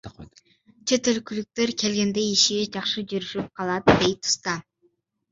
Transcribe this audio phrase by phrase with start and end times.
[0.91, 4.55] Чет өлкөлүктөр келгенде ишибиз жакшы жүрүшүп калат,— дейт уста.